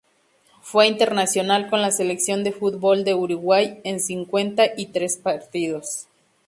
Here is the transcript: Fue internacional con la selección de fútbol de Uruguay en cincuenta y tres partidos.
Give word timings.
Fue 0.63 0.87
internacional 0.87 1.69
con 1.69 1.83
la 1.83 1.91
selección 1.91 2.43
de 2.43 2.51
fútbol 2.51 3.03
de 3.03 3.13
Uruguay 3.13 3.81
en 3.83 3.99
cincuenta 3.99 4.63
y 4.75 4.87
tres 4.87 5.17
partidos. 5.17 6.07